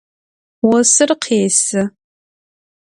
[0.67, 1.81] Vosır khêsı.